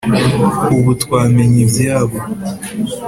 [0.77, 2.19] ubu twamenye ibyayo